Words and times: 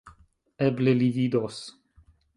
Eble 0.67 0.95
li 1.03 1.09
vidos... 1.19 1.63